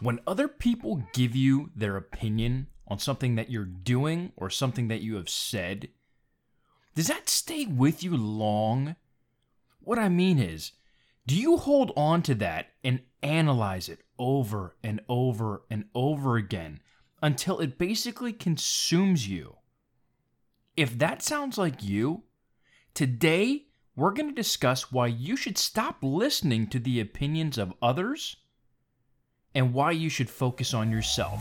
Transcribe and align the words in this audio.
When 0.00 0.20
other 0.26 0.46
people 0.46 1.04
give 1.14 1.34
you 1.34 1.70
their 1.74 1.96
opinion 1.96 2.66
on 2.86 2.98
something 2.98 3.34
that 3.36 3.50
you're 3.50 3.64
doing 3.64 4.32
or 4.36 4.50
something 4.50 4.88
that 4.88 5.00
you 5.00 5.16
have 5.16 5.30
said, 5.30 5.88
does 6.94 7.06
that 7.08 7.28
stay 7.28 7.64
with 7.64 8.02
you 8.02 8.16
long? 8.16 8.96
What 9.80 9.98
I 9.98 10.08
mean 10.08 10.38
is, 10.38 10.72
do 11.26 11.34
you 11.34 11.56
hold 11.56 11.92
on 11.96 12.22
to 12.22 12.34
that 12.36 12.68
and 12.84 13.00
analyze 13.22 13.88
it 13.88 14.00
over 14.18 14.76
and 14.82 15.00
over 15.08 15.62
and 15.70 15.86
over 15.94 16.36
again 16.36 16.80
until 17.22 17.58
it 17.60 17.78
basically 17.78 18.32
consumes 18.32 19.26
you? 19.26 19.56
If 20.76 20.98
that 20.98 21.22
sounds 21.22 21.56
like 21.56 21.82
you, 21.82 22.24
today 22.92 23.68
we're 23.96 24.12
going 24.12 24.28
to 24.28 24.34
discuss 24.34 24.92
why 24.92 25.06
you 25.06 25.36
should 25.36 25.56
stop 25.56 25.96
listening 26.02 26.66
to 26.68 26.78
the 26.78 27.00
opinions 27.00 27.56
of 27.56 27.72
others 27.80 28.36
and 29.56 29.72
why 29.72 29.90
you 29.90 30.10
should 30.10 30.28
focus 30.28 30.74
on 30.74 30.90
yourself. 30.90 31.40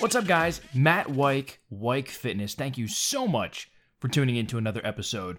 What's 0.00 0.16
up, 0.16 0.26
guys? 0.26 0.60
Matt 0.74 1.06
Weik, 1.06 1.58
Weik 1.72 2.08
Fitness. 2.08 2.54
Thank 2.54 2.76
you 2.76 2.88
so 2.88 3.28
much 3.28 3.70
for 4.00 4.08
tuning 4.08 4.34
in 4.34 4.48
to 4.48 4.58
another 4.58 4.80
episode. 4.84 5.38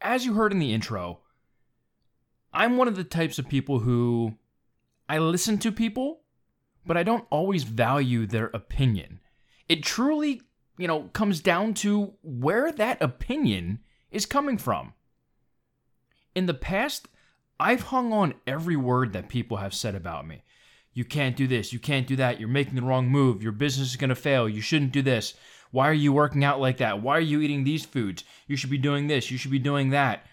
As 0.00 0.24
you 0.24 0.32
heard 0.32 0.52
in 0.52 0.60
the 0.60 0.72
intro, 0.72 1.20
I'm 2.54 2.78
one 2.78 2.88
of 2.88 2.96
the 2.96 3.04
types 3.04 3.38
of 3.38 3.50
people 3.50 3.80
who 3.80 4.34
I 5.10 5.18
listen 5.18 5.58
to 5.58 5.70
people, 5.70 6.22
but 6.86 6.96
I 6.96 7.02
don't 7.02 7.26
always 7.28 7.64
value 7.64 8.26
their 8.26 8.46
opinion. 8.54 9.20
It 9.68 9.82
truly, 9.82 10.42
you 10.78 10.86
know, 10.86 11.10
comes 11.12 11.40
down 11.40 11.74
to 11.74 12.14
where 12.22 12.72
that 12.72 13.02
opinion 13.02 13.80
is 14.10 14.26
coming 14.26 14.58
from. 14.58 14.92
In 16.34 16.46
the 16.46 16.54
past, 16.54 17.08
I've 17.58 17.82
hung 17.84 18.12
on 18.12 18.34
every 18.46 18.76
word 18.76 19.12
that 19.12 19.28
people 19.28 19.58
have 19.58 19.74
said 19.74 19.94
about 19.94 20.26
me. 20.26 20.42
You 20.92 21.04
can't 21.04 21.36
do 21.36 21.46
this, 21.46 21.72
you 21.72 21.78
can't 21.78 22.06
do 22.06 22.16
that, 22.16 22.38
you're 22.38 22.48
making 22.48 22.74
the 22.76 22.82
wrong 22.82 23.08
move, 23.08 23.42
your 23.42 23.52
business 23.52 23.90
is 23.90 23.96
gonna 23.96 24.14
fail, 24.14 24.48
you 24.48 24.60
shouldn't 24.60 24.92
do 24.92 25.02
this. 25.02 25.34
Why 25.72 25.88
are 25.88 25.92
you 25.92 26.12
working 26.12 26.44
out 26.44 26.60
like 26.60 26.76
that? 26.76 27.02
Why 27.02 27.16
are 27.16 27.20
you 27.20 27.40
eating 27.40 27.64
these 27.64 27.84
foods? 27.84 28.22
You 28.46 28.56
should 28.56 28.70
be 28.70 28.78
doing 28.78 29.08
this, 29.08 29.30
you 29.30 29.38
should 29.38 29.50
be 29.50 29.58
doing 29.58 29.90
that. 29.90 30.24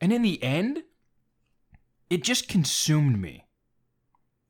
And 0.00 0.12
in 0.12 0.22
the 0.22 0.40
end, 0.42 0.84
it 2.10 2.22
just 2.22 2.48
consumed 2.48 3.20
me. 3.20 3.44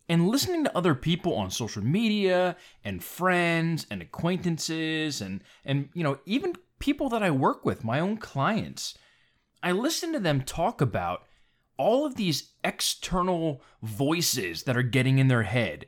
And 0.08 0.28
listening 0.28 0.64
to 0.64 0.76
other 0.76 0.94
people 0.94 1.34
on 1.34 1.50
social 1.50 1.82
media 1.82 2.56
and 2.84 3.02
friends 3.02 3.86
and 3.90 4.02
acquaintances 4.02 5.20
and 5.20 5.42
and 5.64 5.88
you 5.94 6.02
know, 6.02 6.18
even 6.26 6.56
people 6.78 7.08
that 7.08 7.22
I 7.22 7.30
work 7.30 7.64
with, 7.64 7.84
my 7.84 8.00
own 8.00 8.18
clients, 8.18 8.98
I 9.62 9.72
listen 9.72 10.12
to 10.12 10.20
them 10.20 10.42
talk 10.42 10.82
about 10.82 11.22
all 11.78 12.04
of 12.04 12.16
these 12.16 12.52
external 12.62 13.62
voices 13.82 14.64
that 14.64 14.76
are 14.76 14.82
getting 14.82 15.18
in 15.18 15.28
their 15.28 15.44
head. 15.44 15.86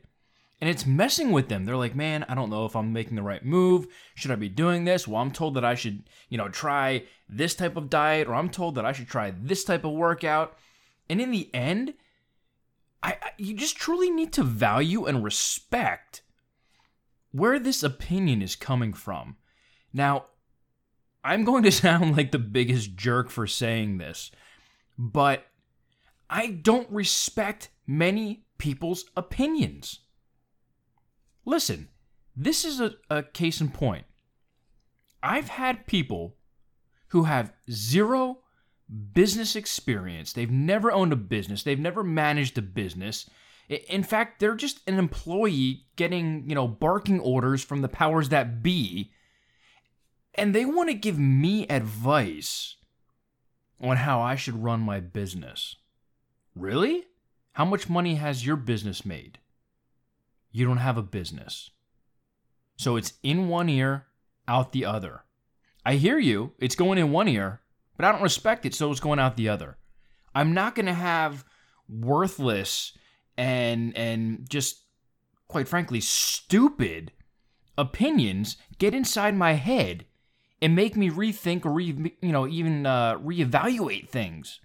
And 0.60 0.70
it's 0.70 0.86
messing 0.86 1.32
with 1.32 1.48
them. 1.48 1.66
They're 1.66 1.76
like, 1.76 1.94
man, 1.94 2.24
I 2.28 2.34
don't 2.34 2.48
know 2.48 2.64
if 2.64 2.74
I'm 2.74 2.92
making 2.92 3.16
the 3.16 3.22
right 3.22 3.44
move. 3.44 3.86
Should 4.14 4.30
I 4.30 4.36
be 4.36 4.48
doing 4.48 4.84
this? 4.84 5.06
Well, 5.06 5.20
I'm 5.20 5.30
told 5.30 5.54
that 5.54 5.64
I 5.64 5.74
should, 5.74 6.08
you 6.30 6.38
know, 6.38 6.48
try 6.48 7.04
this 7.28 7.54
type 7.54 7.76
of 7.76 7.90
diet, 7.90 8.26
or 8.26 8.34
I'm 8.34 8.48
told 8.48 8.74
that 8.76 8.86
I 8.86 8.92
should 8.92 9.08
try 9.08 9.34
this 9.38 9.64
type 9.64 9.84
of 9.84 9.92
workout. 9.92 10.56
And 11.10 11.20
in 11.20 11.30
the 11.30 11.50
end, 11.54 11.94
I, 13.02 13.12
I 13.22 13.30
you 13.38 13.54
just 13.54 13.76
truly 13.76 14.10
need 14.10 14.32
to 14.34 14.42
value 14.42 15.04
and 15.06 15.22
respect 15.22 16.22
where 17.32 17.58
this 17.58 17.82
opinion 17.82 18.40
is 18.42 18.56
coming 18.56 18.92
from. 18.92 19.36
Now, 19.92 20.26
I'm 21.22 21.44
going 21.44 21.62
to 21.64 21.72
sound 21.72 22.16
like 22.16 22.32
the 22.32 22.38
biggest 22.38 22.96
jerk 22.96 23.30
for 23.30 23.46
saying 23.46 23.98
this, 23.98 24.30
but 24.98 25.46
I 26.30 26.48
don't 26.48 26.90
respect 26.90 27.68
many 27.86 28.44
people's 28.58 29.04
opinions. 29.16 30.00
Listen, 31.44 31.88
this 32.34 32.64
is 32.64 32.80
a, 32.80 32.94
a 33.10 33.22
case 33.22 33.60
in 33.60 33.68
point. 33.70 34.04
I've 35.22 35.48
had 35.48 35.86
people 35.86 36.36
who 37.08 37.24
have 37.24 37.52
zero 37.70 38.38
business 39.12 39.56
experience. 39.56 40.32
They've 40.32 40.50
never 40.50 40.92
owned 40.92 41.12
a 41.12 41.16
business. 41.16 41.62
They've 41.62 41.78
never 41.78 42.02
managed 42.02 42.56
a 42.58 42.62
business. 42.62 43.28
In 43.68 44.02
fact, 44.02 44.38
they're 44.38 44.54
just 44.54 44.80
an 44.88 44.98
employee 44.98 45.86
getting, 45.96 46.48
you 46.48 46.54
know, 46.54 46.68
barking 46.68 47.20
orders 47.20 47.64
from 47.64 47.82
the 47.82 47.88
powers 47.88 48.28
that 48.28 48.62
be. 48.62 49.10
And 50.34 50.54
they 50.54 50.64
want 50.64 50.88
to 50.88 50.94
give 50.94 51.18
me 51.18 51.66
advice 51.68 52.76
on 53.80 53.96
how 53.98 54.20
I 54.20 54.36
should 54.36 54.62
run 54.62 54.80
my 54.80 55.00
business. 55.00 55.76
Really? 56.54 57.04
How 57.52 57.64
much 57.64 57.88
money 57.88 58.16
has 58.16 58.46
your 58.46 58.56
business 58.56 59.04
made? 59.04 59.38
You 60.52 60.64
don't 60.64 60.76
have 60.76 60.96
a 60.96 61.02
business. 61.02 61.70
So 62.76 62.96
it's 62.96 63.14
in 63.22 63.48
one 63.48 63.68
ear, 63.68 64.06
out 64.46 64.72
the 64.72 64.84
other. 64.84 65.24
I 65.84 65.94
hear 65.94 66.18
you. 66.18 66.52
It's 66.58 66.74
going 66.74 66.98
in 66.98 67.10
one 67.10 67.28
ear, 67.28 67.60
but 67.96 68.04
I 68.04 68.12
don't 68.12 68.22
respect 68.22 68.66
it, 68.66 68.74
so 68.74 68.90
it's 68.90 69.00
going 69.00 69.18
out 69.18 69.36
the 69.36 69.48
other. 69.48 69.76
I'm 70.34 70.52
not 70.54 70.74
going 70.74 70.86
to 70.86 70.94
have 70.94 71.44
worthless 71.88 72.92
and 73.38 73.96
and 73.96 74.48
just 74.48 74.82
quite 75.48 75.68
frankly 75.68 76.00
stupid 76.00 77.12
opinions 77.78 78.56
get 78.78 78.94
inside 78.94 79.36
my 79.36 79.52
head 79.52 80.04
and 80.60 80.74
make 80.74 80.96
me 80.96 81.10
rethink 81.10 81.64
or 81.64 81.72
re, 81.72 82.14
you 82.20 82.32
know 82.32 82.46
even 82.46 82.86
uh, 82.86 83.18
reevaluate 83.18 84.08
things. 84.08 84.60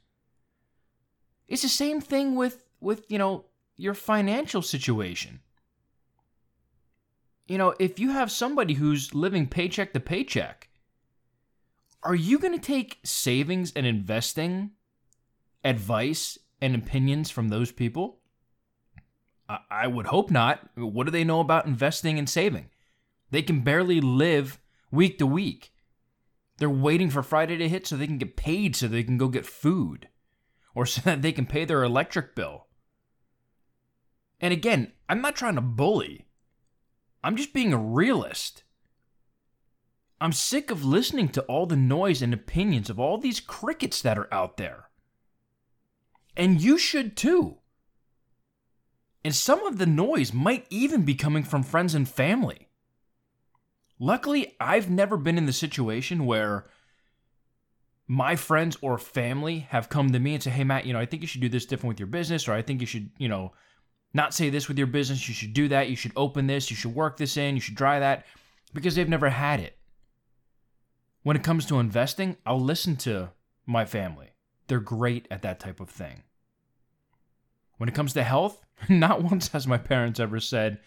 It's 1.47 1.61
the 1.61 1.69
same 1.69 2.01
thing 2.01 2.35
with 2.35 2.63
with 2.79 3.05
you 3.09 3.17
know 3.17 3.45
your 3.77 3.93
financial 3.93 4.61
situation. 4.61 5.41
You 7.47 7.57
know, 7.57 7.73
if 7.79 7.99
you 7.99 8.11
have 8.11 8.31
somebody 8.31 8.75
who's 8.75 9.13
living 9.13 9.47
paycheck 9.47 9.91
to 9.93 9.99
paycheck, 9.99 10.69
are 12.03 12.15
you 12.15 12.39
going 12.39 12.53
to 12.53 12.65
take 12.65 12.99
savings 13.03 13.71
and 13.75 13.85
investing 13.85 14.71
advice 15.63 16.37
and 16.61 16.75
opinions 16.75 17.29
from 17.29 17.49
those 17.49 17.71
people? 17.71 18.19
I 19.69 19.87
would 19.87 20.07
hope 20.07 20.31
not. 20.31 20.69
What 20.75 21.05
do 21.05 21.11
they 21.11 21.25
know 21.25 21.41
about 21.41 21.65
investing 21.65 22.17
and 22.17 22.29
saving? 22.29 22.69
They 23.31 23.41
can 23.41 23.61
barely 23.61 23.99
live 23.99 24.59
week 24.91 25.17
to 25.17 25.27
week. 25.27 25.73
They're 26.57 26.69
waiting 26.69 27.09
for 27.09 27.23
Friday 27.23 27.57
to 27.57 27.67
hit 27.67 27.87
so 27.87 27.97
they 27.97 28.07
can 28.07 28.17
get 28.17 28.37
paid 28.37 28.75
so 28.75 28.87
they 28.87 29.03
can 29.03 29.17
go 29.17 29.27
get 29.27 29.45
food 29.45 30.07
or 30.73 30.85
so 30.85 31.01
that 31.01 31.21
they 31.21 31.31
can 31.31 31.45
pay 31.45 31.65
their 31.65 31.83
electric 31.83 32.35
bill. 32.35 32.67
And 34.39 34.53
again, 34.53 34.93
I'm 35.09 35.21
not 35.21 35.35
trying 35.35 35.55
to 35.55 35.61
bully, 35.61 36.27
I'm 37.23 37.35
just 37.35 37.53
being 37.53 37.73
a 37.73 37.77
realist. 37.77 38.63
I'm 40.21 40.33
sick 40.33 40.69
of 40.69 40.85
listening 40.85 41.29
to 41.29 41.41
all 41.43 41.65
the 41.65 41.75
noise 41.75 42.21
and 42.21 42.31
opinions 42.31 42.91
of 42.91 42.99
all 42.99 43.17
these 43.17 43.39
crickets 43.39 44.03
that 44.03 44.19
are 44.19 44.31
out 44.31 44.57
there. 44.57 44.89
And 46.37 46.61
you 46.61 46.77
should 46.77 47.17
too. 47.17 47.57
And 49.25 49.33
some 49.33 49.65
of 49.65 49.79
the 49.79 49.87
noise 49.87 50.31
might 50.31 50.67
even 50.69 51.05
be 51.05 51.15
coming 51.15 51.43
from 51.43 51.63
friends 51.63 51.95
and 51.95 52.07
family. 52.07 52.69
Luckily, 53.97 54.55
I've 54.59 54.91
never 54.91 55.17
been 55.17 55.39
in 55.39 55.47
the 55.47 55.53
situation 55.53 56.27
where 56.27 56.67
my 58.07 58.35
friends 58.35 58.77
or 58.79 58.99
family 58.99 59.59
have 59.69 59.89
come 59.89 60.11
to 60.11 60.19
me 60.19 60.35
and 60.35 60.43
say, 60.43 60.51
"Hey 60.51 60.63
Matt, 60.63 60.85
you 60.85 60.93
know, 60.93 60.99
I 60.99 61.07
think 61.07 61.23
you 61.23 61.27
should 61.27 61.41
do 61.41 61.49
this 61.49 61.65
different 61.65 61.89
with 61.89 61.99
your 61.99 62.07
business 62.07 62.47
or 62.47 62.53
I 62.53 62.61
think 62.61 62.79
you 62.79 62.87
should, 62.87 63.09
you 63.17 63.27
know, 63.27 63.53
not 64.13 64.35
say 64.35 64.51
this 64.51 64.67
with 64.67 64.77
your 64.77 64.87
business. 64.87 65.27
You 65.27 65.33
should 65.33 65.53
do 65.53 65.67
that. 65.69 65.89
You 65.89 65.95
should 65.95 66.13
open 66.15 66.45
this. 66.45 66.69
You 66.69 66.75
should 66.75 66.93
work 66.93 67.17
this 67.17 67.37
in. 67.37 67.55
You 67.55 67.61
should 67.61 67.77
try 67.77 67.99
that." 67.99 68.27
Because 68.71 68.93
they've 68.93 69.09
never 69.09 69.29
had 69.29 69.59
it. 69.59 69.79
When 71.23 71.35
it 71.35 71.43
comes 71.43 71.65
to 71.67 71.79
investing, 71.79 72.37
I'll 72.45 72.59
listen 72.59 72.95
to 72.97 73.31
my 73.65 73.85
family. 73.85 74.29
They're 74.67 74.79
great 74.79 75.27
at 75.29 75.41
that 75.43 75.59
type 75.59 75.79
of 75.79 75.89
thing. 75.89 76.23
When 77.77 77.89
it 77.89 77.95
comes 77.95 78.13
to 78.13 78.23
health, 78.23 78.65
not 78.89 79.23
once 79.23 79.49
has 79.49 79.67
my 79.67 79.77
parents 79.77 80.19
ever 80.19 80.39
said, 80.39 80.79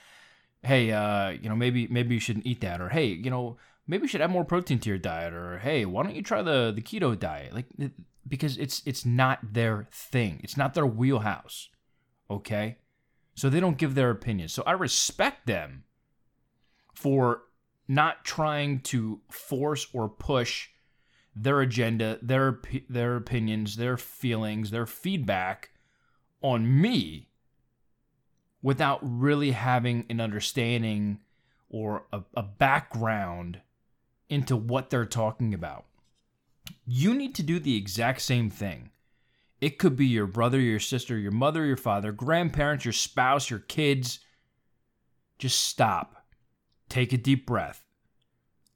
"Hey, 0.63 0.91
uh, 0.91 1.31
you 1.31 1.49
know, 1.49 1.57
maybe 1.57 1.87
maybe 1.89 2.15
you 2.15 2.21
shouldn't 2.21 2.47
eat 2.47 2.61
that," 2.63 2.81
or 2.81 2.89
"Hey, 2.89 3.07
you 3.07 3.31
know, 3.31 3.57
maybe 3.87 4.03
you 4.03 4.09
should 4.09 4.21
add 4.21 4.31
more 4.31 4.45
protein 4.45 4.79
to 4.81 4.89
your 4.89 4.99
diet," 4.99 5.33
or 5.33 5.59
"Hey, 5.59 5.85
why 5.85 6.03
don't 6.03 6.15
you 6.15 6.23
try 6.23 6.43
the 6.43 6.73
the 6.75 6.83
keto 6.83 7.19
diet?" 7.19 7.55
Like 7.55 7.67
because 8.27 8.57
it's 8.59 8.83
it's 8.87 9.05
not 9.05 9.55
their 9.55 9.87
thing. 9.93 10.41
It's 10.43 10.57
not 10.57 10.75
their 10.75 10.87
wheelhouse. 10.87 11.69
Okay? 12.31 12.79
So 13.35 13.51
they 13.51 13.61
don't 13.61 13.79
give 13.79 13.95
their 13.95 14.11
opinions. 14.11 14.53
So 14.53 14.63
I 14.67 14.73
respect 14.73 15.47
them 15.47 15.85
for 16.95 17.43
not 17.87 18.25
trying 18.25 18.81
to 18.81 19.21
force 19.31 19.87
or 19.93 20.09
push 20.09 20.69
their 21.37 21.61
agenda, 21.61 22.19
their 22.23 22.61
their 22.89 23.17
opinions, 23.17 23.77
their 23.77 23.97
feelings, 23.97 24.71
their 24.71 24.87
feedback 24.87 25.71
on 26.41 26.81
me 26.81 27.29
without 28.63 29.01
really 29.03 29.51
having 29.51 30.07
an 30.09 30.21
understanding 30.21 31.19
or 31.69 32.07
a, 32.13 32.23
a 32.35 32.43
background 32.43 33.61
into 34.29 34.57
what 34.57 34.91
they're 34.91 35.05
talking 35.05 35.53
about. 35.53 35.85
You 36.87 37.15
need 37.15 37.35
to 37.35 37.43
do 37.43 37.59
the 37.59 37.77
exact 37.77 38.23
same 38.23 38.49
thing. 38.49 38.91
It 39.61 39.79
could 39.79 39.97
be 39.97 40.07
your 40.07 40.27
brother, 40.27 40.61
your 40.61 40.81
sister, 40.81 41.19
your 41.19 41.33
mother, 41.33 41.65
your 41.65 41.77
father, 41.77 42.13
grandparents, 42.13 42.85
your 42.85 42.93
spouse, 42.93 43.51
your 43.51 43.61
kids. 43.61 44.21
Just 45.39 45.61
stop. 45.61 46.24
Take 46.95 47.13
a 47.13 47.17
deep 47.17 47.45
breath. 47.45 47.85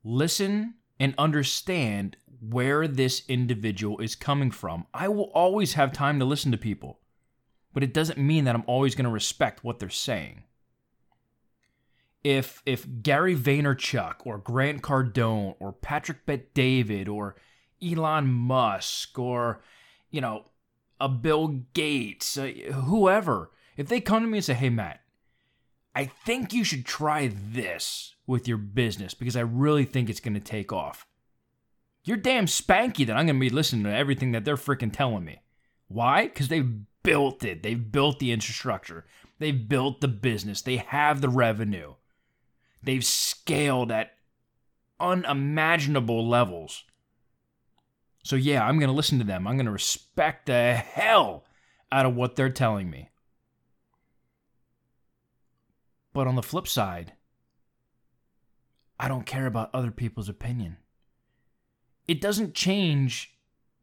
Listen 0.02 0.74
and 0.98 1.14
understand 1.16 2.16
where 2.40 2.88
this 2.88 3.22
individual 3.28 4.00
is 4.00 4.16
coming 4.16 4.50
from. 4.50 4.88
I 4.92 5.06
will 5.06 5.30
always 5.34 5.74
have 5.74 5.92
time 5.92 6.18
to 6.18 6.24
listen 6.24 6.50
to 6.50 6.58
people, 6.58 6.98
but 7.72 7.84
it 7.84 7.94
doesn't 7.94 8.18
mean 8.18 8.42
that 8.42 8.56
I'm 8.56 8.64
always 8.66 8.96
going 8.96 9.04
to 9.04 9.10
respect 9.10 9.62
what 9.62 9.78
they're 9.78 9.88
saying. 9.88 10.42
If 12.24 12.60
if 12.66 12.84
Gary 13.02 13.36
Vaynerchuk 13.36 14.16
or 14.24 14.38
Grant 14.38 14.82
Cardone 14.82 15.54
or 15.60 15.72
Patrick 15.72 16.26
Bet 16.26 16.54
David 16.54 17.08
or 17.08 17.36
Elon 17.80 18.26
Musk 18.26 19.16
or 19.16 19.62
you 20.10 20.20
know 20.20 20.46
a 21.00 21.08
Bill 21.08 21.62
Gates, 21.72 22.36
uh, 22.36 22.46
whoever, 22.72 23.52
if 23.76 23.86
they 23.86 24.00
come 24.00 24.24
to 24.24 24.28
me 24.28 24.38
and 24.38 24.44
say, 24.44 24.54
"Hey 24.54 24.70
Matt, 24.70 25.02
I 25.98 26.04
think 26.06 26.52
you 26.52 26.62
should 26.62 26.86
try 26.86 27.32
this 27.34 28.14
with 28.26 28.46
your 28.46 28.56
business 28.56 29.14
because 29.14 29.36
I 29.36 29.40
really 29.40 29.84
think 29.84 30.08
it's 30.08 30.20
going 30.20 30.34
to 30.34 30.40
take 30.40 30.72
off." 30.72 31.06
You're 32.04 32.16
damn 32.16 32.46
spanky 32.46 33.06
that 33.06 33.16
I'm 33.16 33.26
going 33.26 33.36
to 33.36 33.40
be 33.40 33.50
listening 33.50 33.84
to 33.84 33.94
everything 33.94 34.32
that 34.32 34.44
they're 34.44 34.56
freaking 34.56 34.92
telling 34.92 35.24
me. 35.24 35.40
Why? 35.88 36.28
Because 36.28 36.48
they've 36.48 36.78
built 37.02 37.44
it. 37.44 37.62
They've 37.62 37.92
built 37.92 38.18
the 38.18 38.32
infrastructure. 38.32 39.04
They've 39.38 39.68
built 39.68 40.00
the 40.00 40.08
business. 40.08 40.62
They 40.62 40.76
have 40.76 41.20
the 41.20 41.28
revenue. 41.28 41.94
They've 42.82 43.04
scaled 43.04 43.90
at 43.90 44.12
unimaginable 45.00 46.26
levels. 46.26 46.84
So, 48.22 48.36
yeah, 48.36 48.64
I'm 48.64 48.78
going 48.78 48.90
to 48.90 48.96
listen 48.96 49.18
to 49.18 49.24
them. 49.24 49.46
I'm 49.46 49.56
going 49.56 49.66
to 49.66 49.72
respect 49.72 50.46
the 50.46 50.74
hell 50.74 51.44
out 51.90 52.06
of 52.06 52.14
what 52.14 52.36
they're 52.36 52.50
telling 52.50 52.88
me. 52.88 53.10
But 56.12 56.26
on 56.26 56.36
the 56.36 56.42
flip 56.42 56.66
side, 56.66 57.12
I 58.98 59.08
don't 59.08 59.26
care 59.26 59.46
about 59.46 59.70
other 59.72 59.90
people's 59.90 60.28
opinion 60.28 60.78
it 62.08 62.22
doesn't 62.22 62.54
change 62.54 63.34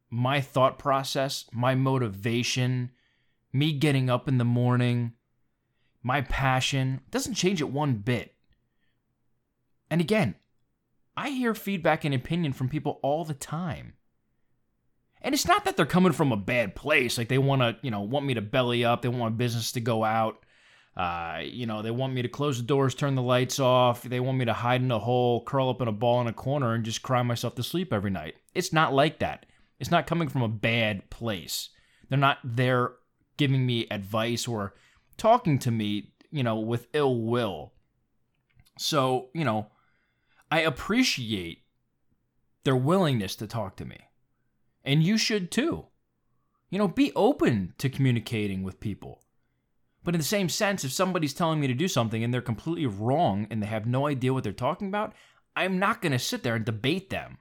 my 0.09 0.41
thought 0.41 0.79
process, 0.79 1.45
my 1.53 1.75
motivation, 1.75 2.91
me 3.53 3.71
getting 3.71 4.09
up 4.09 4.27
in 4.27 4.39
the 4.39 4.43
morning, 4.43 5.13
my 6.01 6.21
passion. 6.21 7.01
It 7.05 7.11
doesn't 7.11 7.35
change 7.35 7.61
it 7.61 7.69
one 7.69 7.93
bit. 7.95 8.33
And 9.91 10.01
again, 10.01 10.35
I 11.15 11.29
hear 11.29 11.53
feedback 11.53 12.03
and 12.03 12.13
opinion 12.13 12.51
from 12.51 12.67
people 12.67 12.99
all 13.03 13.23
the 13.23 13.35
time. 13.35 13.93
And 15.21 15.33
it's 15.33 15.47
not 15.47 15.65
that 15.65 15.77
they're 15.77 15.85
coming 15.85 16.11
from 16.11 16.31
a 16.31 16.37
bad 16.37 16.75
place, 16.75 17.17
like 17.17 17.29
they 17.29 17.37
want 17.37 17.61
to, 17.61 17.77
you 17.81 17.91
know, 17.91 18.01
want 18.01 18.25
me 18.25 18.33
to 18.33 18.41
belly 18.41 18.83
up, 18.83 19.01
they 19.01 19.07
want 19.07 19.37
business 19.37 19.71
to 19.73 19.81
go 19.81 20.03
out. 20.03 20.44
Uh, 20.97 21.41
you 21.43 21.65
know, 21.65 21.81
they 21.81 21.91
want 21.91 22.13
me 22.13 22.21
to 22.21 22.29
close 22.29 22.57
the 22.57 22.63
doors, 22.63 22.95
turn 22.95 23.15
the 23.15 23.21
lights 23.21 23.59
off. 23.59 24.03
They 24.03 24.21
want 24.21 24.37
me 24.37 24.45
to 24.45 24.53
hide 24.53 24.81
in 24.81 24.91
a 24.91 24.99
hole, 24.99 25.43
curl 25.43 25.69
up 25.69 25.81
in 25.81 25.89
a 25.89 25.91
ball 25.91 26.21
in 26.21 26.27
a 26.27 26.33
corner, 26.33 26.73
and 26.73 26.85
just 26.85 27.03
cry 27.03 27.21
myself 27.21 27.55
to 27.55 27.63
sleep 27.63 27.91
every 27.91 28.11
night. 28.11 28.35
It's 28.53 28.71
not 28.71 28.93
like 28.93 29.19
that. 29.19 29.45
It's 29.79 29.91
not 29.91 30.07
coming 30.07 30.29
from 30.29 30.41
a 30.41 30.47
bad 30.47 31.09
place. 31.09 31.69
They're 32.07 32.17
not 32.17 32.37
there 32.43 32.93
giving 33.35 33.65
me 33.65 33.87
advice 33.91 34.47
or 34.47 34.73
talking 35.17 35.59
to 35.59 35.71
me, 35.71 36.13
you 36.31 36.43
know, 36.43 36.57
with 36.59 36.87
ill 36.93 37.19
will. 37.21 37.73
So, 38.77 39.29
you 39.33 39.43
know, 39.43 39.67
I 40.49 40.61
appreciate 40.61 41.63
their 42.63 42.75
willingness 42.75 43.35
to 43.37 43.47
talk 43.47 43.75
to 43.77 43.85
me. 43.85 43.99
And 44.83 45.03
you 45.03 45.17
should 45.17 45.51
too. 45.51 45.87
You 46.69 46.79
know, 46.79 46.87
be 46.87 47.11
open 47.15 47.73
to 47.79 47.89
communicating 47.89 48.63
with 48.63 48.79
people. 48.79 49.24
But 50.05 50.13
in 50.13 50.19
the 50.19 50.25
same 50.25 50.49
sense, 50.49 50.85
if 50.85 50.91
somebody's 50.91 51.33
telling 51.33 51.59
me 51.59 51.65
to 51.65 51.73
do 51.73 51.87
something 51.87 52.23
and 52.23 52.31
they're 52.31 52.39
completely 52.39 52.85
wrong 52.85 53.47
and 53.49 53.61
they 53.61 53.67
have 53.67 53.87
no 53.87 54.07
idea 54.07 54.33
what 54.33 54.43
they're 54.43 54.53
talking 54.53 54.87
about, 54.87 55.13
I'm 55.55 55.79
not 55.79 56.01
going 56.01 56.11
to 56.11 56.19
sit 56.19 56.43
there 56.43 56.55
and 56.55 56.63
debate 56.63 57.09
them. 57.09 57.39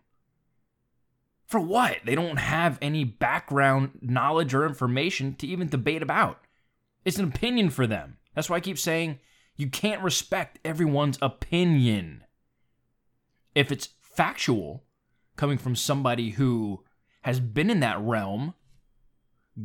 For 1.47 1.61
what? 1.61 1.99
They 2.07 2.15
don't 2.15 2.39
have 2.39 2.79
any 2.81 3.05
background 3.05 3.99
knowledge 4.01 4.55
or 4.55 4.65
information 4.65 5.35
to 5.37 5.47
even 5.47 5.69
debate 5.69 6.03
about. 6.03 6.41
It's 7.05 7.19
an 7.19 7.29
opinion 7.29 7.69
for 7.69 7.87
them. 7.87 8.17
That's 8.35 8.49
why 8.49 8.57
I 8.57 8.61
keep 8.61 8.79
saying 8.79 9.19
you 9.57 9.69
can't 9.69 10.03
respect 10.03 10.59
everyone's 10.65 11.19
opinion. 11.21 12.25
If 13.55 13.71
it's 13.71 13.91
factual, 14.01 14.85
coming 15.37 15.59
from 15.59 15.77
somebody 15.77 16.31
who 16.31 16.83
has 17.23 17.41
been 17.41 17.69
in 17.69 17.81
that 17.81 18.01
realm, 18.01 18.55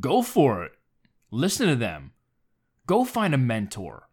go 0.02 0.22
for 0.22 0.66
it. 0.66 0.74
Listen 1.32 1.70
to 1.70 1.78
them. 1.78 2.12
Go 2.90 3.06
find 3.06 3.36
a 3.36 3.38
mentor. 3.38 4.10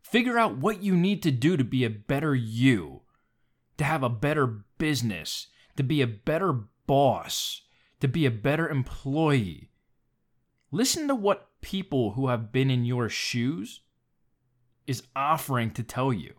Figure 0.00 0.38
out 0.38 0.56
what 0.56 0.82
you 0.82 0.96
need 0.96 1.22
to 1.22 1.30
do 1.30 1.54
to 1.58 1.64
be 1.64 1.84
a 1.84 1.90
better 1.90 2.34
you, 2.34 3.02
to 3.76 3.84
have 3.84 4.02
a 4.02 4.08
better 4.08 4.46
business, 4.78 5.48
to 5.76 5.82
be 5.82 6.00
a 6.00 6.06
better 6.06 6.60
boss, 6.86 7.60
to 8.00 8.08
be 8.08 8.24
a 8.24 8.30
better 8.30 8.70
employee. 8.70 9.68
Listen 10.70 11.08
to 11.08 11.14
what 11.14 11.50
people 11.60 12.12
who 12.12 12.28
have 12.28 12.50
been 12.50 12.70
in 12.70 12.86
your 12.86 13.10
shoes 13.10 13.82
is 14.86 15.02
offering 15.14 15.70
to 15.72 15.82
tell 15.82 16.10
you. 16.10 16.32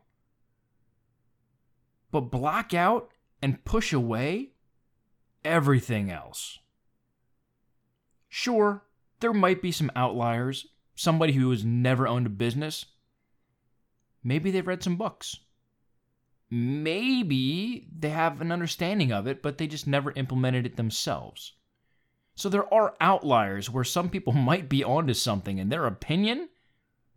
But 2.10 2.32
block 2.32 2.74
out 2.74 3.12
and 3.40 3.64
push 3.64 3.94
away 3.94 4.54
everything 5.44 6.10
else. 6.10 6.58
Sure, 8.28 8.82
there 9.20 9.32
might 9.32 9.62
be 9.62 9.72
some 9.72 9.92
outliers 9.96 10.70
somebody 10.96 11.34
who 11.34 11.50
has 11.52 11.64
never 11.64 12.08
owned 12.08 12.26
a 12.26 12.30
business, 12.30 12.86
maybe 14.24 14.50
they've 14.50 14.66
read 14.66 14.84
some 14.84 14.96
books. 14.96 15.38
Maybe 16.50 17.88
they 17.98 18.10
have 18.10 18.40
an 18.40 18.52
understanding 18.52 19.12
of 19.12 19.28
it, 19.28 19.42
but 19.42 19.58
they 19.58 19.68
just 19.68 19.88
never 19.88 20.12
implemented 20.12 20.66
it 20.66 20.78
themselves. 20.78 21.54
So 22.36 22.50
there 22.50 22.72
are 22.74 22.96
outliers 23.00 23.70
where 23.70 23.84
some 23.84 24.10
people 24.10 24.34
might 24.50 24.70
be 24.70 24.84
onto 24.84 25.14
something 25.14 25.60
and 25.60 25.72
their 25.72 25.86
opinion 25.86 26.50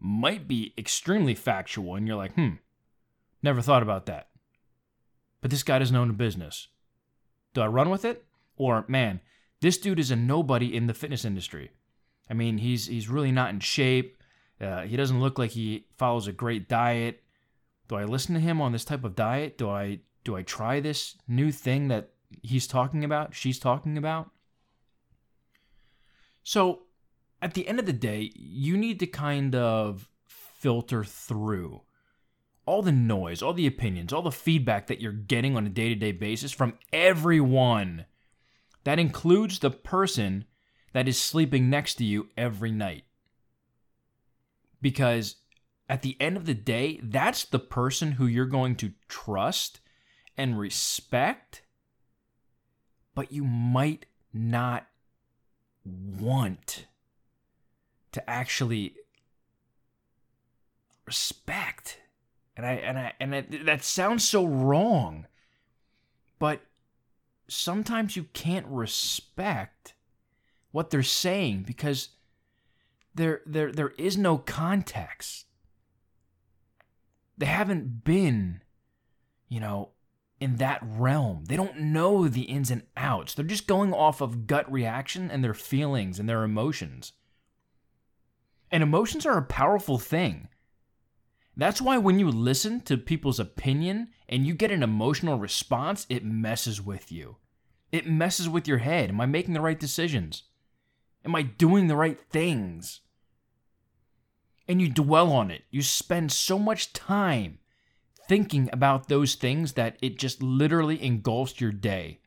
might 0.01 0.47
be 0.47 0.73
extremely 0.79 1.35
factual, 1.35 1.97
and 1.97 2.07
you're 2.07 2.17
like, 2.17 2.35
hmm, 2.35 2.51
never 3.43 3.61
thought 3.61 3.83
about 3.83 4.07
that. 4.07 4.29
But 5.41 5.51
this 5.51 5.65
guy 5.65 5.79
doesn't 5.79 5.97
own 5.97 6.11
a 6.11 6.15
business. 6.15 6.69
Do 7.53 7.63
I 7.63 7.67
run 7.67 7.91
with 7.91 8.05
it? 8.05 8.25
Or, 8.57 8.85
man, 8.89 9.21
this 9.61 9.79
dude 9.79 9.99
is 9.99 10.11
a 10.11 10.17
nobody 10.17 10.75
in 10.75 10.87
the 10.87 10.95
fitness 10.95 11.25
industry. 11.25 11.71
I 12.31 12.35
mean, 12.35 12.59
he's 12.59 12.87
he's 12.87 13.09
really 13.09 13.33
not 13.33 13.51
in 13.51 13.61
shape. 13.61 14.23
Uh, 14.61 14.83
he 14.83 14.97
doesn't 14.97 15.21
look 15.21 15.39
like 15.39 15.53
he 15.53 15.87
follows 15.97 16.27
a 16.27 16.33
great 16.33 16.69
diet. 16.69 17.23
Do 17.89 17.97
I 17.97 18.05
listen 18.05 18.35
to 18.35 18.41
him 18.41 18.61
on 18.61 18.73
this 18.73 18.85
type 18.85 19.05
of 19.05 19.15
diet? 19.15 19.57
Do 19.57 19.71
I 19.71 20.01
do 20.25 20.37
I 20.37 20.43
try 20.43 20.81
this 20.81 21.17
new 21.27 21.51
thing 21.51 21.89
that 21.89 22.11
he's 22.43 22.67
talking 22.67 23.05
about? 23.05 23.35
She's 23.35 23.59
talking 23.59 23.97
about? 23.97 24.31
So, 26.43 26.83
at 27.41 27.55
the 27.55 27.69
end 27.69 27.79
of 27.79 27.87
the 27.87 27.93
day, 27.93 28.33
you 28.35 28.77
need 28.77 28.99
to 29.01 29.07
kind 29.07 29.55
of 29.55 30.09
filter 30.27 31.05
through 31.05 31.83
all 32.67 32.83
the 32.83 32.93
noise, 32.93 33.41
all 33.41 33.55
the 33.55 33.67
opinions, 33.67 34.13
all 34.13 34.23
the 34.23 34.31
feedback 34.31 34.89
that 34.89 35.01
you're 35.01 35.13
getting 35.13 35.57
on 35.57 35.67
a 35.67 35.71
day 35.71 35.89
to 35.89 35.95
day 35.95 36.13
basis 36.13 36.53
from 36.53 36.75
everyone. 36.93 38.05
That 38.85 38.99
includes 38.99 39.59
the 39.59 39.71
person 39.71 40.45
that 40.99 41.07
is 41.07 41.17
sleeping 41.17 41.71
next 41.71 41.95
to 41.95 42.05
you 42.05 42.29
every 42.37 42.73
night. 42.73 43.05
Because 44.83 45.37
at 45.89 46.03
the 46.03 46.17
end 46.19 46.37
of 46.37 46.45
the 46.45 46.55
day, 46.55 46.99
that's 47.01 47.45
the 47.45 47.61
person 47.61 48.11
who 48.11 48.27
you're 48.27 48.47
going 48.47 48.75
to 48.75 48.91
trust 49.07 49.79
and 50.37 50.59
respect, 50.59 51.63
but 53.15 53.31
you 53.31 53.45
might 53.45 54.07
not 54.33 54.89
want 55.85 56.87
to 58.11 58.29
actually 58.29 58.97
respect. 61.07 62.01
And 62.57 62.67
I 62.67 62.73
and 62.73 62.99
I 62.99 63.13
and 63.21 63.35
I, 63.37 63.41
that 63.63 63.85
sounds 63.85 64.29
so 64.29 64.45
wrong. 64.45 65.29
But 66.41 66.63
sometimes 67.47 68.17
you 68.17 68.25
can't 68.33 68.67
respect 68.67 69.95
what 70.71 70.91
they're 70.91 71.03
saying 71.03 71.65
because 71.67 72.11
there 73.15 73.41
there 73.47 73.73
there 73.73 73.93
is 73.99 74.17
no 74.17 74.39
context. 74.39 75.47
They 77.37 77.47
haven't 77.47 78.05
been, 78.05 78.63
you 79.49 79.61
know, 79.61 79.91
in 80.41 80.57
that 80.57 80.81
realm. 80.83 81.45
They 81.47 81.57
don't 81.57 81.79
know 81.79 82.29
the 82.29 82.43
ins 82.43 82.71
and 82.71 82.83
outs. 82.97 83.35
They're 83.35 83.45
just 83.45 83.67
going 83.67 83.93
off 83.93 84.21
of 84.21 84.47
gut 84.47 84.71
reaction 84.71 85.31
and 85.31 85.43
their 85.43 85.55
feelings 85.55 86.19
and 86.19 86.29
their 86.29 86.45
emotions. 86.45 87.13
And 88.71 88.83
emotions 88.83 89.25
are 89.25 89.39
a 89.39 89.43
powerful 89.43 89.99
thing. 89.99 90.49
That's 91.57 91.81
why 91.81 91.99
when 91.99 92.21
you 92.21 92.31
listen 92.31 92.81
to 92.83 92.97
people's 92.97 93.41
opinion 93.41 94.09
and 94.29 94.47
you 94.47 94.55
get 94.55 94.71
an 94.71 94.83
emotional 94.83 95.39
response, 95.39 96.07
it 96.09 96.25
messes 96.25 96.81
with 96.81 97.11
you. 97.11 97.37
It 97.91 98.07
messes 98.07 98.49
with 98.49 98.69
your 98.69 98.79
head. 98.79 99.11
Am 99.11 99.21
I 99.21 99.27
making 99.27 99.55
the 99.55 99.61
right 99.61 99.79
decisions? 99.79 100.45
Am 101.25 101.35
I 101.35 101.43
doing 101.43 101.87
the 101.89 101.97
right 101.97 102.19
things? 102.31 103.01
And 104.67 104.81
you 104.81 104.89
dwell 104.89 105.33
on 105.33 105.51
it. 105.51 105.63
You 105.71 105.83
spend 105.83 106.31
so 106.31 106.59
much 106.59 106.93
time 106.93 107.59
thinking 108.29 108.69
about 108.73 109.09
those 109.09 109.35
things 109.35 109.73
that 109.73 109.97
it 110.03 110.19
just 110.19 110.43
literally 110.43 111.03
engulfs 111.03 111.61
your 111.61 111.73
day. 111.73 112.21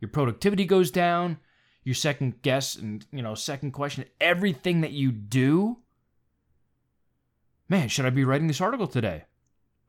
Your 0.00 0.08
productivity 0.08 0.64
goes 0.64 0.90
down, 0.90 1.38
your 1.84 1.94
second 1.94 2.42
guess 2.42 2.74
and, 2.74 3.04
you 3.12 3.22
know, 3.22 3.34
second 3.34 3.72
question 3.72 4.04
everything 4.20 4.80
that 4.80 4.92
you 4.92 5.12
do. 5.12 5.78
Man, 7.68 7.88
should 7.88 8.06
I 8.06 8.10
be 8.10 8.24
writing 8.24 8.46
this 8.46 8.60
article 8.60 8.86
today? 8.86 9.24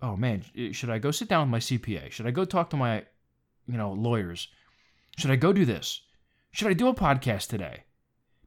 Oh 0.01 0.15
man, 0.15 0.43
should 0.71 0.89
I 0.89 0.99
go 0.99 1.11
sit 1.11 1.27
down 1.27 1.41
with 1.41 1.51
my 1.51 1.59
CPA? 1.59 2.11
Should 2.11 2.27
I 2.27 2.31
go 2.31 2.45
talk 2.45 2.69
to 2.69 2.77
my, 2.77 3.05
you 3.67 3.77
know, 3.77 3.93
lawyers? 3.93 4.49
Should 5.17 5.31
I 5.31 5.35
go 5.35 5.53
do 5.53 5.65
this? 5.65 6.01
Should 6.51 6.69
I 6.69 6.73
do 6.73 6.87
a 6.87 6.93
podcast 6.93 7.47
today? 7.47 7.83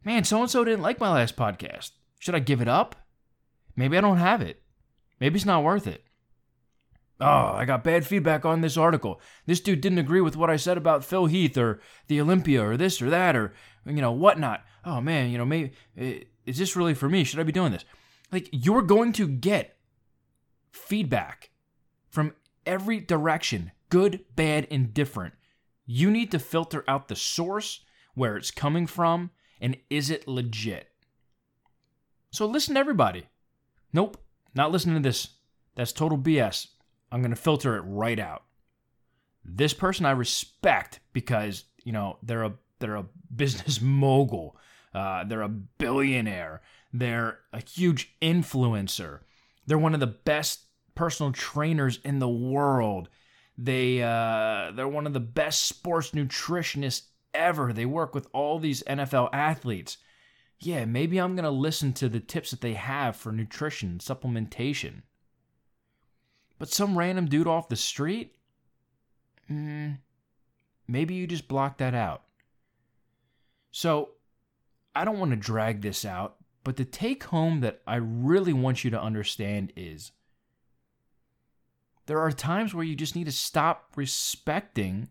Man, 0.04 0.24
so 0.24 0.40
and 0.40 0.50
so 0.50 0.64
didn't 0.64 0.82
like 0.82 1.00
my 1.00 1.12
last 1.12 1.36
podcast. 1.36 1.92
Should 2.18 2.34
I 2.34 2.40
give 2.40 2.60
it 2.60 2.68
up? 2.68 2.96
Maybe 3.76 3.96
I 3.96 4.00
don't 4.00 4.18
have 4.18 4.42
it. 4.42 4.62
Maybe 5.20 5.36
it's 5.36 5.46
not 5.46 5.64
worth 5.64 5.86
it. 5.86 6.04
Oh, 7.20 7.52
I 7.54 7.64
got 7.64 7.84
bad 7.84 8.04
feedback 8.04 8.44
on 8.44 8.62
this 8.62 8.76
article. 8.76 9.20
This 9.46 9.60
dude 9.60 9.80
didn't 9.80 9.98
agree 9.98 10.20
with 10.20 10.36
what 10.36 10.50
I 10.50 10.56
said 10.56 10.76
about 10.76 11.04
Phil 11.04 11.26
Heath 11.26 11.56
or 11.56 11.80
the 12.08 12.20
Olympia 12.20 12.66
or 12.66 12.76
this 12.76 13.00
or 13.00 13.10
that 13.10 13.36
or, 13.36 13.54
you 13.86 14.00
know, 14.00 14.10
whatnot. 14.10 14.64
Oh, 14.84 15.00
man, 15.00 15.30
you 15.30 15.38
know, 15.38 15.44
maybe, 15.44 15.72
is 15.96 16.58
this 16.58 16.74
really 16.74 16.94
for 16.94 17.08
me? 17.08 17.22
Should 17.22 17.38
I 17.38 17.44
be 17.44 17.52
doing 17.52 17.70
this? 17.70 17.84
Like, 18.32 18.48
you're 18.50 18.82
going 18.82 19.12
to 19.12 19.28
get 19.28 19.76
feedback 20.72 21.50
from 22.08 22.34
every 22.66 22.98
direction 22.98 23.70
good, 23.88 24.24
bad, 24.34 24.64
indifferent. 24.64 25.34
You 25.84 26.10
need 26.10 26.30
to 26.30 26.38
filter 26.38 26.82
out 26.88 27.08
the 27.08 27.14
source, 27.14 27.84
where 28.14 28.38
it's 28.38 28.50
coming 28.50 28.86
from, 28.86 29.30
and 29.62 29.76
is 29.88 30.10
it 30.10 30.28
legit? 30.28 30.88
So 32.32 32.44
listen 32.46 32.74
to 32.74 32.80
everybody. 32.80 33.28
Nope, 33.92 34.18
not 34.54 34.72
listening 34.72 34.96
to 34.96 35.08
this. 35.08 35.28
That's 35.76 35.92
total 35.92 36.18
BS. 36.18 36.66
I'm 37.10 37.22
going 37.22 37.30
to 37.30 37.36
filter 37.36 37.76
it 37.76 37.82
right 37.82 38.18
out. 38.18 38.42
This 39.44 39.72
person 39.72 40.04
I 40.04 40.10
respect 40.10 41.00
because, 41.12 41.64
you 41.84 41.92
know, 41.92 42.18
they're 42.22 42.44
a 42.44 42.52
they're 42.80 42.96
a 42.96 43.06
business 43.34 43.80
mogul. 43.80 44.56
Uh, 44.92 45.24
they're 45.24 45.42
a 45.42 45.48
billionaire. 45.48 46.60
They're 46.92 47.38
a 47.52 47.62
huge 47.62 48.14
influencer. 48.20 49.20
They're 49.66 49.78
one 49.78 49.94
of 49.94 50.00
the 50.00 50.06
best 50.06 50.64
personal 50.94 51.32
trainers 51.32 51.98
in 52.04 52.18
the 52.18 52.28
world. 52.28 53.08
They 53.56 54.02
uh, 54.02 54.72
they're 54.72 54.88
one 54.88 55.06
of 55.06 55.12
the 55.12 55.20
best 55.20 55.66
sports 55.66 56.10
nutritionists 56.10 57.02
ever. 57.34 57.72
They 57.72 57.86
work 57.86 58.14
with 58.14 58.28
all 58.32 58.58
these 58.58 58.82
NFL 58.84 59.30
athletes. 59.32 59.98
Yeah, 60.58 60.84
maybe 60.84 61.18
I'm 61.18 61.34
gonna 61.34 61.50
listen 61.50 61.92
to 61.94 62.08
the 62.08 62.20
tips 62.20 62.50
that 62.50 62.60
they 62.60 62.74
have 62.74 63.16
for 63.16 63.32
nutrition 63.32 63.98
supplementation. 63.98 65.02
But 66.58 66.68
some 66.68 66.96
random 66.96 67.26
dude 67.26 67.48
off 67.48 67.68
the 67.68 67.76
street? 67.76 68.36
Mm, 69.50 69.98
maybe 70.86 71.14
you 71.14 71.26
just 71.26 71.48
block 71.48 71.78
that 71.78 71.94
out. 71.94 72.22
So, 73.72 74.10
I 74.94 75.04
don't 75.04 75.18
want 75.18 75.30
to 75.32 75.36
drag 75.36 75.80
this 75.80 76.04
out, 76.04 76.36
but 76.62 76.76
the 76.76 76.84
take 76.84 77.24
home 77.24 77.60
that 77.60 77.80
I 77.86 77.96
really 77.96 78.52
want 78.52 78.84
you 78.84 78.90
to 78.90 79.02
understand 79.02 79.72
is 79.74 80.12
there 82.06 82.20
are 82.20 82.30
times 82.30 82.74
where 82.74 82.84
you 82.84 82.94
just 82.94 83.16
need 83.16 83.24
to 83.24 83.32
stop 83.32 83.90
respecting 83.96 85.08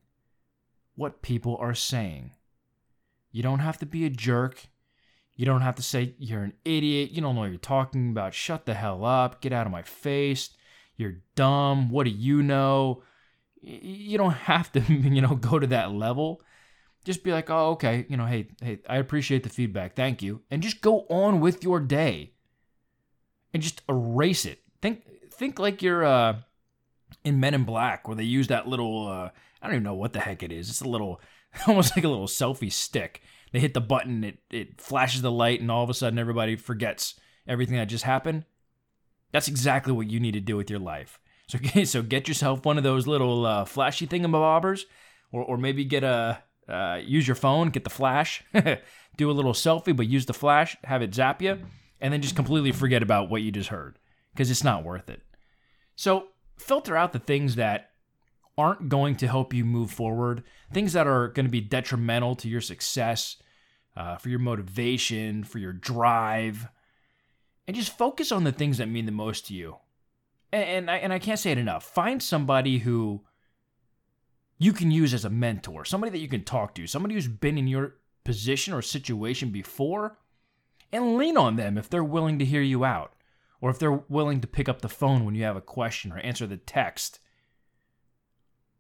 what 0.96 1.22
people 1.22 1.58
are 1.60 1.76
saying. 1.76 2.32
You 3.32 3.44
don't 3.44 3.60
have 3.60 3.78
to 3.80 3.86
be 3.86 4.06
a 4.06 4.10
jerk. 4.10 4.68
You 5.36 5.46
don't 5.46 5.62
have 5.62 5.76
to 5.76 5.82
say 5.82 6.16
you're 6.20 6.44
an 6.44 6.54
idiot. 6.66 7.12
You 7.12 7.22
don't 7.22 7.36
know 7.36 7.42
what 7.42 7.50
you're 7.50 7.60
talking 7.60 8.12
about. 8.12 8.34
Shut 8.34 8.66
the 8.66 8.74
hell 8.74 9.06
up. 9.06 9.42
Get 9.42 9.54
out 9.54 9.66
of 9.66 9.72
my 9.72 9.84
face 9.84 10.52
you're 11.02 11.18
dumb, 11.36 11.90
what 11.90 12.06
do 12.06 12.12
you 12.12 12.44
know? 12.44 13.04
You 13.62 14.18
don't 14.18 14.34
have 14.34 14.72
to, 14.74 14.80
you 14.88 15.22
know, 15.22 15.36
go 15.36 15.60
to 15.60 15.68
that 15.68 15.92
level. 15.92 16.42
Just 17.04 17.24
be 17.24 17.32
like, 17.32 17.50
oh, 17.50 17.72
okay, 17.72 18.06
you 18.08 18.16
know, 18.16 18.28
hey, 18.28 18.50
hey, 18.62 18.80
I 18.88 18.98
appreciate 18.98 19.42
the 19.42 19.50
feedback, 19.50 19.96
thank 19.96 20.22
you, 20.22 20.42
and 20.52 20.62
just 20.62 20.82
go 20.82 21.08
on 21.10 21.40
with 21.40 21.64
your 21.64 21.80
day, 21.80 22.34
and 23.54 23.64
just 23.64 23.82
erase 23.90 24.46
it. 24.46 24.60
Think, 24.84 25.04
think 25.32 25.58
like 25.58 25.82
you're 25.82 26.06
uh, 26.06 26.38
in 27.24 27.40
Men 27.40 27.56
in 27.56 27.64
Black, 27.64 28.08
where 28.08 28.16
they 28.16 28.24
use 28.24 28.50
that 28.50 28.68
little, 28.68 29.08
uh, 29.08 29.30
I 29.62 29.68
don't 29.68 29.75
even 29.75 29.84
know 29.84 29.94
what 29.94 30.13
the 30.13 30.20
heck 30.20 30.44
it 30.44 30.51
is. 30.51 30.70
It's 30.70 30.82
a 30.82 30.88
little, 30.88 31.22
almost 31.68 31.96
like 31.96 32.06
a 32.06 32.10
little 32.10 32.27
selfie 32.27 32.72
stick. 32.72 33.22
They 33.51 33.60
hit 33.60 33.74
the 33.74 33.82
button, 33.82 34.24
it 34.24 34.38
it 34.50 34.80
flashes 34.80 35.22
the 35.22 35.32
light, 35.32 35.60
and 35.60 35.70
all 35.70 35.84
of 35.84 35.89
a 35.89 35.94
sudden 35.94 36.18
everybody 36.18 36.56
forgets 36.56 37.20
everything 37.48 37.75
that 37.75 37.86
just 37.86 38.06
happened. 38.06 38.46
That's 39.32 39.48
exactly 39.48 39.94
what 39.94 40.10
you 40.10 40.20
need 40.20 40.34
to 40.34 40.39
do 40.39 40.58
with 40.58 40.70
your 40.70 40.80
life. 40.80 41.20
So, 41.48 41.60
so 41.84 42.01
get 42.01 42.27
yourself 42.27 42.65
one 42.65 42.77
of 42.77 42.84
those 42.84 43.08
little 43.08 43.46
uh, 43.46 43.65
flashy 43.65 44.08
thingamabobbers, 44.08 44.84
or, 45.32 45.44
or 45.44 45.58
maybe 45.58 45.84
get 45.84 46.03
a 46.03 46.41
uh, 46.70 47.00
use 47.03 47.27
your 47.27 47.36
phone, 47.36 47.70
get 47.70 47.84
the 47.84 47.89
flash, 47.89 48.44
do 49.18 49.30
a 49.30 49.34
little 49.34 49.53
selfie, 49.53 49.96
but 49.96 50.08
use 50.08 50.25
the 50.25 50.34
flash, 50.34 50.77
have 50.86 51.01
it 51.01 51.13
zap 51.13 51.41
you, 51.41 51.60
and 52.00 52.13
then 52.13 52.22
just 52.22 52.36
completely 52.36 52.72
forget 52.72 53.03
about 53.03 53.30
what 53.30 53.41
you 53.41 53.51
just 53.51 53.70
heard 53.70 54.00
because 54.34 54.50
it's 54.50 54.63
not 54.63 54.84
worth 54.84 55.10
it. 55.10 55.22
So 55.96 56.27
filter 56.58 56.96
out 56.96 57.12
the 57.12 57.20
things 57.20 57.56
that 57.56 57.91
aren't 58.62 58.89
going 58.89 59.15
to 59.18 59.27
help 59.27 59.53
you 59.53 59.65
move 59.65 59.91
forward, 59.91 60.44
things 60.74 60.94
that 60.94 61.08
are 61.08 61.27
going 61.30 61.46
to 61.46 61.51
be 61.51 61.62
detrimental 61.62 62.36
to 62.36 62.48
your 62.48 62.62
success, 62.62 63.38
uh, 63.98 64.15
for 64.15 64.30
your 64.30 64.39
motivation, 64.39 65.44
for 65.44 65.60
your 65.60 65.74
drive 65.74 66.68
and 67.68 67.75
just 67.75 67.98
focus 67.98 68.32
on 68.32 68.44
the 68.44 68.51
things 68.51 68.80
that 68.80 68.89
mean 68.89 69.06
the 69.06 69.12
most 69.13 69.48
to 69.48 69.53
you. 69.53 69.77
And, 70.51 70.63
and 70.63 70.91
I, 70.91 70.98
and 70.98 71.13
I 71.13 71.20
can't 71.20 71.39
say 71.39 71.51
it 71.51 71.58
enough. 71.58 71.86
Find 71.86 72.22
somebody 72.22 72.80
who 72.80 73.22
you 74.58 74.74
can 74.74 74.91
use 74.91 75.13
as 75.13 75.25
a 75.25 75.30
mentor, 75.30 75.86
somebody 75.86 76.12
that 76.12 76.20
you 76.20 76.27
can 76.27 76.44
talk 76.44 76.75
to, 76.75 76.88
somebody 76.88 77.15
who's 77.15 77.27
been 77.30 77.58
in 77.58 77.68
your 77.68 77.96
position 78.24 78.74
or 78.74 78.82
situation 78.82 79.51
before, 79.51 80.18
and 80.91 81.15
lean 81.15 81.38
on 81.38 81.56
them 81.56 81.77
if 81.77 81.89
they're 81.89 82.03
willing 82.03 82.38
to 82.39 82.46
hear 82.46 82.62
you 82.62 82.84
out, 82.84 83.13
or 83.62 83.70
if 83.70 83.80
they're 83.80 84.03
willing 84.10 84.41
to 84.41 84.48
pick 84.48 84.68
up 84.68 84.82
the 84.82 84.89
phone 84.89 85.24
when 85.24 85.36
you 85.36 85.44
have 85.44 85.56
a 85.56 85.62
question 85.62 86.12
or 86.12 86.18
answer 86.18 86.46
the 86.46 86.58
text. 86.58 87.20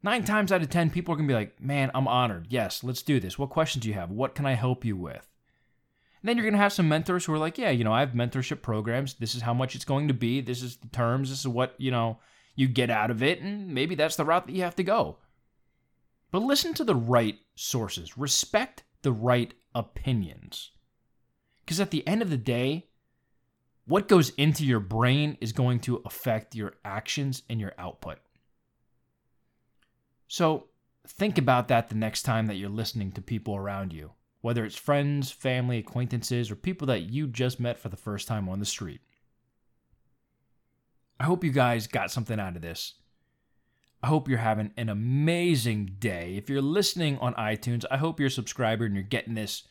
Nine 0.03 0.23
times 0.23 0.51
out 0.51 0.61
of 0.61 0.69
ten, 0.69 0.89
people 0.89 1.13
are 1.13 1.17
going 1.17 1.27
to 1.27 1.31
be 1.31 1.37
like, 1.37 1.61
Man, 1.61 1.91
I'm 1.93 2.07
honored. 2.07 2.47
Yes, 2.49 2.83
let's 2.83 3.03
do 3.03 3.19
this. 3.19 3.37
What 3.37 3.49
questions 3.49 3.83
do 3.83 3.89
you 3.89 3.95
have? 3.95 4.09
What 4.09 4.35
can 4.35 4.45
I 4.45 4.53
help 4.53 4.83
you 4.83 4.95
with? 4.95 5.27
And 6.21 6.29
then 6.29 6.37
you're 6.37 6.45
going 6.45 6.53
to 6.53 6.59
have 6.59 6.73
some 6.73 6.87
mentors 6.87 7.25
who 7.25 7.33
are 7.33 7.39
like, 7.39 7.57
yeah, 7.57 7.71
you 7.71 7.83
know, 7.83 7.93
I 7.93 8.01
have 8.01 8.11
mentorship 8.11 8.61
programs. 8.61 9.15
This 9.15 9.33
is 9.33 9.41
how 9.41 9.55
much 9.55 9.73
it's 9.75 9.85
going 9.85 10.07
to 10.07 10.13
be. 10.13 10.39
This 10.39 10.61
is 10.61 10.77
the 10.77 10.87
terms. 10.89 11.31
This 11.31 11.39
is 11.39 11.47
what, 11.47 11.73
you 11.79 11.89
know, 11.89 12.19
you 12.55 12.67
get 12.67 12.91
out 12.91 13.09
of 13.09 13.23
it. 13.23 13.41
And 13.41 13.73
maybe 13.73 13.95
that's 13.95 14.17
the 14.17 14.25
route 14.25 14.45
that 14.45 14.53
you 14.53 14.61
have 14.61 14.75
to 14.75 14.83
go. 14.83 15.17
But 16.29 16.43
listen 16.43 16.75
to 16.75 16.83
the 16.83 16.95
right 16.95 17.39
sources, 17.55 18.17
respect 18.19 18.83
the 19.01 19.11
right 19.11 19.53
opinions. 19.73 20.71
Because 21.65 21.79
at 21.79 21.89
the 21.89 22.07
end 22.07 22.21
of 22.21 22.29
the 22.29 22.37
day, 22.37 22.87
what 23.85 24.07
goes 24.07 24.29
into 24.31 24.63
your 24.63 24.79
brain 24.79 25.37
is 25.41 25.51
going 25.51 25.79
to 25.81 26.03
affect 26.05 26.55
your 26.55 26.75
actions 26.85 27.41
and 27.49 27.59
your 27.59 27.73
output. 27.79 28.19
So 30.31 30.67
think 31.05 31.37
about 31.37 31.67
that 31.67 31.89
the 31.89 31.95
next 31.95 32.23
time 32.23 32.47
that 32.47 32.55
you're 32.55 32.69
listening 32.69 33.11
to 33.11 33.21
people 33.21 33.57
around 33.57 33.91
you 33.91 34.11
whether 34.41 34.65
it's 34.65 34.75
friends, 34.75 35.31
family, 35.31 35.77
acquaintances, 35.77 36.51
or 36.51 36.55
people 36.55 36.87
that 36.87 37.03
you 37.03 37.27
just 37.27 37.59
met 37.59 37.77
for 37.77 37.89
the 37.89 37.97
first 37.97 38.27
time 38.27 38.49
on 38.49 38.59
the 38.59 38.65
street. 38.65 39.01
I 41.19 41.25
hope 41.25 41.43
you 41.43 41.51
guys 41.51 41.85
got 41.85 42.11
something 42.11 42.39
out 42.39 42.55
of 42.55 42.63
this. 42.63 42.95
I 44.01 44.07
hope 44.07 44.27
you're 44.27 44.39
having 44.39 44.73
an 44.77 44.89
amazing 44.89 45.97
day. 45.99 46.33
If 46.35 46.49
you're 46.49 46.59
listening 46.59 47.19
on 47.19 47.35
iTunes, 47.35 47.85
I 47.91 47.97
hope 47.97 48.19
you're 48.19 48.27
a 48.27 48.31
subscriber 48.31 48.85
and 48.85 48.95
you're 48.95 49.03
getting 49.03 49.35
this 49.35 49.67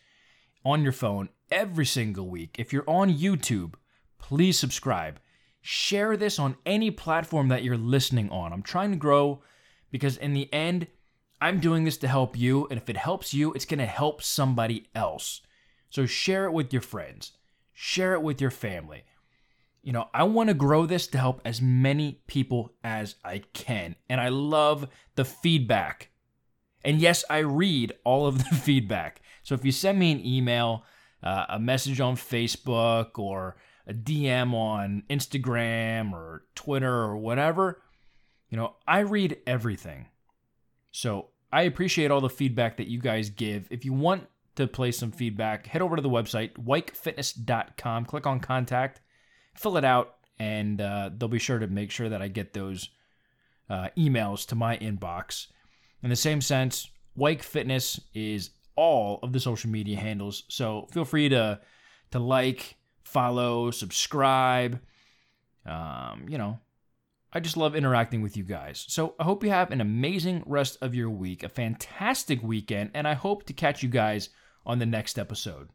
on 0.64 0.84
your 0.84 0.92
phone 0.92 1.30
every 1.50 1.86
single 1.86 2.28
week. 2.28 2.54
If 2.56 2.72
you're 2.72 2.88
on 2.88 3.12
YouTube, 3.12 3.74
please 4.18 4.56
subscribe. 4.56 5.18
Share 5.60 6.16
this 6.16 6.38
on 6.38 6.56
any 6.64 6.92
platform 6.92 7.48
that 7.48 7.64
you're 7.64 7.76
listening 7.76 8.30
on. 8.30 8.52
I'm 8.52 8.62
trying 8.62 8.92
to 8.92 8.96
grow 8.96 9.42
because 9.90 10.16
in 10.16 10.34
the 10.34 10.52
end, 10.52 10.86
I'm 11.40 11.58
doing 11.58 11.84
this 11.84 11.96
to 11.98 12.08
help 12.08 12.38
you, 12.38 12.66
and 12.70 12.78
if 12.78 12.90
it 12.90 12.96
helps 12.96 13.32
you, 13.32 13.52
it's 13.54 13.64
going 13.64 13.78
to 13.78 13.86
help 13.86 14.22
somebody 14.22 14.88
else. 14.94 15.40
So 15.88 16.06
share 16.06 16.44
it 16.44 16.52
with 16.52 16.72
your 16.72 16.82
friends, 16.82 17.32
share 17.72 18.14
it 18.14 18.22
with 18.22 18.40
your 18.40 18.50
family. 18.50 19.04
You 19.82 19.92
know, 19.92 20.08
I 20.12 20.24
want 20.24 20.48
to 20.48 20.54
grow 20.54 20.84
this 20.84 21.06
to 21.08 21.18
help 21.18 21.40
as 21.44 21.62
many 21.62 22.20
people 22.26 22.74
as 22.84 23.14
I 23.24 23.38
can. 23.54 23.96
And 24.10 24.20
I 24.20 24.28
love 24.28 24.88
the 25.14 25.24
feedback. 25.24 26.10
And 26.84 26.98
yes, 26.98 27.24
I 27.30 27.38
read 27.38 27.94
all 28.04 28.26
of 28.26 28.38
the 28.50 28.56
feedback. 28.56 29.22
So 29.42 29.54
if 29.54 29.64
you 29.64 29.72
send 29.72 29.98
me 29.98 30.12
an 30.12 30.24
email, 30.24 30.84
uh, 31.22 31.46
a 31.48 31.58
message 31.58 32.00
on 32.00 32.16
Facebook, 32.16 33.18
or 33.18 33.56
a 33.86 33.94
DM 33.94 34.52
on 34.54 35.02
Instagram 35.08 36.12
or 36.12 36.44
Twitter 36.54 36.94
or 36.94 37.16
whatever, 37.16 37.82
you 38.50 38.56
know, 38.56 38.74
I 38.86 39.00
read 39.00 39.38
everything. 39.46 40.06
So 40.90 41.28
I 41.52 41.62
appreciate 41.62 42.10
all 42.10 42.20
the 42.20 42.28
feedback 42.28 42.76
that 42.76 42.88
you 42.88 42.98
guys 42.98 43.30
give. 43.30 43.68
If 43.70 43.84
you 43.84 43.92
want 43.92 44.26
to 44.56 44.66
play 44.66 44.90
some 44.90 45.12
feedback, 45.12 45.66
head 45.66 45.82
over 45.82 45.96
to 45.96 46.02
the 46.02 46.10
website, 46.10 46.52
weikfitness.com, 46.54 48.04
click 48.04 48.26
on 48.26 48.40
contact, 48.40 49.00
fill 49.54 49.76
it 49.76 49.84
out, 49.84 50.16
and 50.38 50.80
uh, 50.80 51.10
they'll 51.16 51.28
be 51.28 51.38
sure 51.38 51.58
to 51.58 51.66
make 51.66 51.90
sure 51.90 52.08
that 52.08 52.20
I 52.22 52.28
get 52.28 52.52
those 52.52 52.90
uh, 53.68 53.88
emails 53.96 54.46
to 54.48 54.54
my 54.54 54.76
inbox. 54.78 55.46
In 56.02 56.10
the 56.10 56.16
same 56.16 56.40
sense, 56.40 56.90
Weik 57.16 57.42
Fitness 57.42 58.00
is 58.14 58.50
all 58.74 59.20
of 59.22 59.32
the 59.32 59.40
social 59.40 59.70
media 59.70 59.98
handles, 59.98 60.44
so 60.48 60.88
feel 60.92 61.04
free 61.04 61.28
to 61.28 61.60
to 62.12 62.18
like, 62.18 62.76
follow, 63.04 63.70
subscribe. 63.70 64.80
Um, 65.66 66.26
you 66.28 66.38
know, 66.38 66.58
I 67.32 67.40
just 67.40 67.56
love 67.56 67.76
interacting 67.76 68.22
with 68.22 68.36
you 68.36 68.42
guys. 68.42 68.84
So 68.88 69.14
I 69.18 69.24
hope 69.24 69.44
you 69.44 69.50
have 69.50 69.70
an 69.70 69.80
amazing 69.80 70.42
rest 70.46 70.78
of 70.80 70.94
your 70.94 71.10
week, 71.10 71.42
a 71.42 71.48
fantastic 71.48 72.42
weekend, 72.42 72.90
and 72.92 73.06
I 73.06 73.14
hope 73.14 73.44
to 73.46 73.52
catch 73.52 73.82
you 73.82 73.88
guys 73.88 74.30
on 74.66 74.78
the 74.78 74.86
next 74.86 75.18
episode. 75.18 75.68